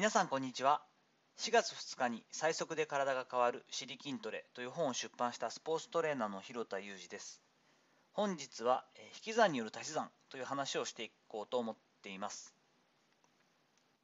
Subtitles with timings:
[0.00, 0.80] 皆さんこんにちは。
[1.36, 7.42] 4月2日に最速で体が変わる尻筋トレという本を出版したスポーツトレーナーの弘田雄士です。
[8.12, 12.54] 本日は引き算による足し算という話をしていこうと思っています。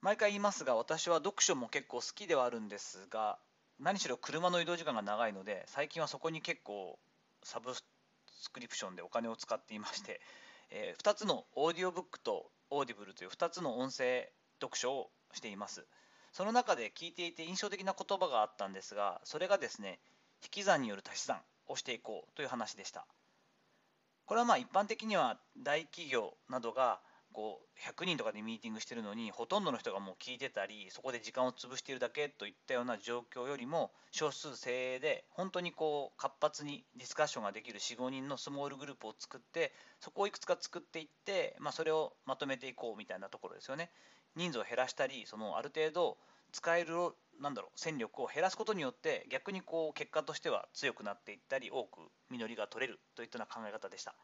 [0.02, 3.38] 毎回言いますが私は読書も結構好きではあるんですが
[3.80, 6.98] 何しろ車の移動時間が長いので最近はそこに結構
[7.42, 7.82] サブス
[8.52, 10.20] クリプションでお金を使っていまして、
[10.68, 15.86] えー、2つのオーディオブックと Audible という2つの音声読書をしています
[16.32, 20.00] その中で聞いていて印象的な言葉があったんですがそれがですね
[20.42, 23.06] 引き算による足し算をしていこうという話でした
[24.26, 27.00] これはまあ一般的には大企業などが
[27.32, 43.90] こう100人とかでミーティングしてるのにほとんどの人がもう聞いてたりそこで時間を潰しているだけといったような状況よりも少数精鋭で本当にこう活発にディスカッションができる45人のスモールグループを作ってそこをいくつか作っていって、まあ、それをまとめていこうみたいなところですよね。
[44.36, 46.18] 人数を減らしたりそのある程度
[46.52, 46.94] 使える
[47.40, 54.14] なんだろう戦力を減らすことによって逆にこう結果としては強くなっていったり多く実りが取れるといったような考え方でした。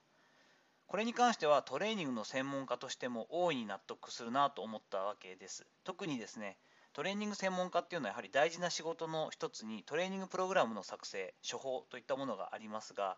[0.87, 5.67] これに関してはトレーニングの専門家としても大いに納得するなと思ったわけです。
[5.85, 6.59] 特にですね
[6.93, 13.17] トレーニング専門家っていうのはやはり大事な仕事の一つにトレーニングプログラムの作成処方といったものがありますが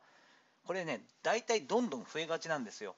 [0.64, 2.94] これね大体どんどん増えがちなんですよ。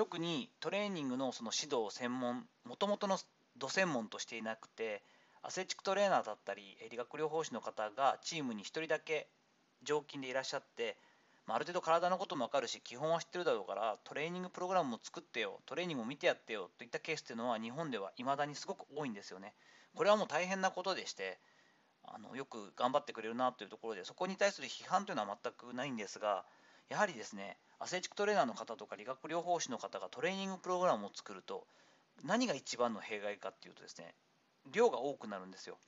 [0.00, 3.18] 特にトレーニングのその指導専門もともとの
[3.58, 5.02] 土専門としていなくて
[5.42, 9.28] アスレチックトレーナーだったり理学療法士の方がチームに1人だけ
[9.82, 10.96] 常勤でいらっしゃって、
[11.46, 19.52] まあ、ある程度体のことも分かるし基本は知ってるだろうからトレーニングプログラムも作ってよトレーニングも見てやってよといったケースっていうのは日本では未だにすごく多いんですよね。
[19.94, 21.38] これはもう大変なことでして
[22.04, 26.46] あのよく頑張ってくれるなというところでそこに対する批判というのは全くないんですが
[26.90, 31.66] やはりですねアスレチックトレーナーの方とか理学療法士の方がトレーニングプログラムを作ると
[32.24, 34.14] 何が一番の弊害かっていうとですね
[34.70, 35.78] 量が多くなるんですよ。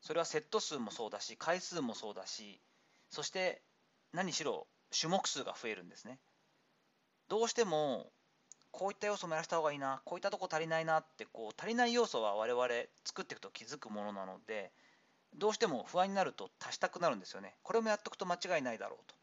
[0.00, 2.60] それはセット数もそうだし回数もそうだし
[3.10, 3.60] そして
[4.12, 4.66] 何しろ
[4.98, 6.18] 種目数が増えるんですね。
[7.28, 8.06] どうしても
[8.70, 12.66] こういった要素もやらせた方がいいなこういったとこ足りないなってこう足りない要素は我々
[13.04, 14.70] 作っていくと気づくものなので
[15.34, 17.56] どうしても不安になると足したくなるんですよね。
[17.62, 19.19] これもやっとくと間違いないだろうと。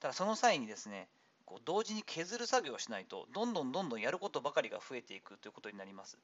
[0.00, 1.08] ただその際にですね
[1.44, 6.18] こう同時に削る作業をしないとどんどんどんどんやることばかりが増えていくということになります。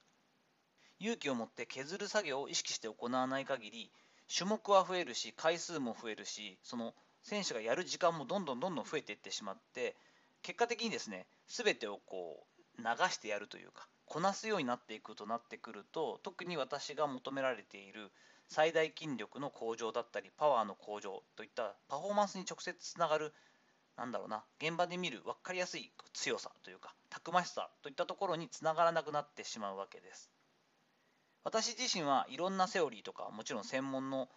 [1.01, 3.91] 勇気を持って削る作業を意識して行わない限り
[4.35, 9.97] 種目は増えるし回数も増えるしその選手がやる時間もどんどんどんどん増えていってしまって
[10.43, 12.47] 結果的にですね全てをこ
[12.79, 18.11] う流してやるというかこなすようになっていくとなってくると特に私が求められている
[18.49, 23.33] 最大筋力の向上だったりパワーの向上といったパフォーマンスに直接つながる
[23.97, 24.45] なんだろうな。
[24.61, 30.31] 現場で見る分かりやすい強さというかたくましさといったところにつながらなくなってしまうわけです。
[31.45, 34.29] 私自身はいろんなセオリーとかもちろん専門の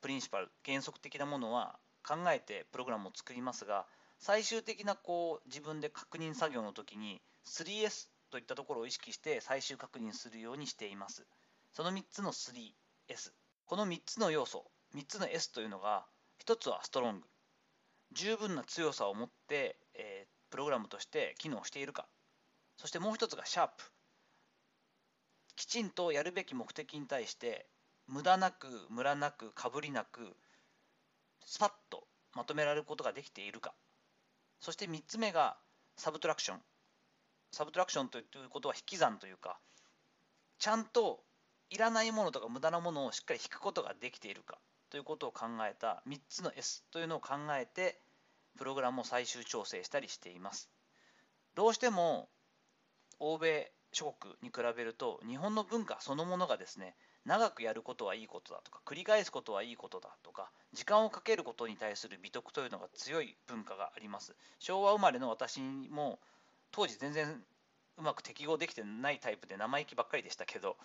[0.00, 3.86] プリンシパル原則的なものは考えてプログラムを作りますが
[4.18, 11.26] 最終的なこう自分で確認作業の時に 3S といったところを意識して最終確認するようにしています。
[11.72, 13.32] その3つの 3S
[13.66, 16.04] この3つの要素3つの S というのが
[16.44, 17.26] 1つはストロング。
[18.12, 22.06] 十分な強さを持って、えー、プログラムとして機能しているか。
[22.76, 23.84] そしてもう一つがシャープ。
[25.56, 27.66] きちんとやるべき目的に対して
[28.06, 30.34] 無駄なくムラなくかぶりなく
[31.44, 33.74] スパッとまとめられることができているか。
[34.60, 35.56] そして3つ目が
[35.96, 36.62] サブトラクション。
[37.52, 39.58] サブトラクションということは引き算というか
[40.60, 41.24] ちゃんと
[41.70, 44.58] いらないものとか無駄なものをしっかり引くことができているか。
[44.90, 48.00] ということを考えた3つの S というのを考えて
[48.58, 50.68] プログラムを最終調整したりしています。
[51.54, 52.28] どうしても
[53.18, 66.18] 欧米諸国に比べると日本の文化そのものがですね長くやることはいいことだとか繰り返すことはいいことだとか時間をかけることに対する美徳というのが強い文化があります昭和生まれの私も
[66.70, 67.42] 当時全然
[67.98, 70.76] うまく適合できてないタイプで生意気ばっかりでしたけど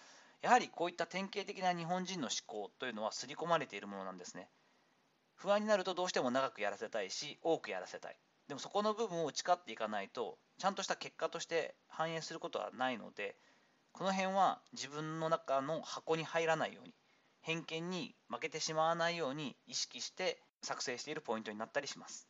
[0.45, 4.47] やはりこういった典型的な日本人の思考というのは刷り込まれているものなんですね。
[5.33, 8.19] 不安になるとどうしても長くやらせたいし多くやらせたい。
[8.47, 13.36] でもそこの部分を打ち勝っていかないとちゃんとした結果として反映することはないので
[13.92, 16.94] この辺は自分の中の箱に入らないように
[17.42, 22.27] 偏見に負けてしまわないように意識して作成しているポイントになったりします。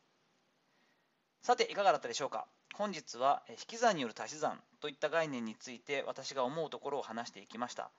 [1.45, 2.47] さていかがだったでしょうか？
[2.73, 7.91] 本日は引き算による足し算といった概念について私が思うところを話していきました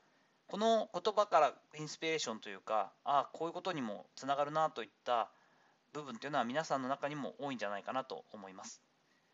[0.48, 5.30] この言葉からインスピレーションというかああこういうことにもつながるなといった
[5.92, 8.82] 部分というのは皆さんの中にも多いんじゃないかなと思います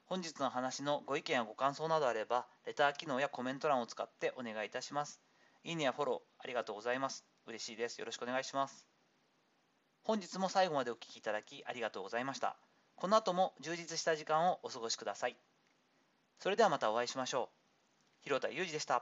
[0.05, 5.23] 本日の話のご意見やご感想などあればレター機能やコメント欄を使ってお願いいたします
[5.65, 7.25] いいねやフォローありがとうございます。
[7.47, 7.99] 嬉しいです。
[7.99, 8.89] よろしくお願いします。
[10.03, 12.57] 本日も最後までお聴きいただきありがとうございました。
[12.97, 15.37] この後も充実した時間をお過ごしください。
[16.39, 18.25] それではまたお会いしましょう。
[18.25, 18.91] 広田裕二でした。